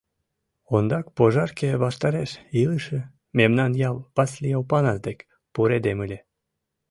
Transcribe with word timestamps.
Ондак 0.75 1.05
пожарке 1.17 1.69
ваштареш 1.83 2.31
илыше 2.61 2.99
мемнан 3.37 3.71
ял 3.89 3.97
Васлий 4.15 4.57
Опанас 4.59 4.99
дек 5.05 5.19
пуредем 5.53 5.97
ыле. 6.05 6.19